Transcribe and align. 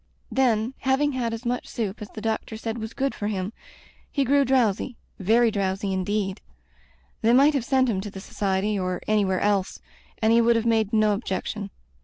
Then, 0.31 0.73
having 0.79 1.11
had 1.11 1.31
as 1.31 1.45
much 1.45 1.67
soup 1.67 2.01
as 2.01 2.09
the 2.09 2.21
doctor 2.23 2.57
said 2.57 2.79
was 2.79 2.95
good 2.95 3.13
for 3.13 3.27
him, 3.27 3.53
he 4.11 4.23
grew 4.23 4.43
drowsy— 4.43 4.97
^very 5.21 5.53
drowsy, 5.53 5.93
indeed. 5.93 6.41
They 7.21 7.33
might 7.33 7.53
have 7.53 7.63
sent 7.63 7.87
him 7.87 8.01
to 8.01 8.09
the 8.09 8.19
Society, 8.19 8.79
or 8.79 9.01
anywhere 9.07 9.41
else, 9.41 9.79
and 10.19 10.33
he 10.33 10.41
would 10.41 10.55
have 10.55 10.65
made 10.65 10.91
no 10.91 11.13
objection. 11.13 11.69